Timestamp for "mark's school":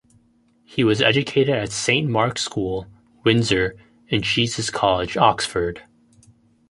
2.09-2.87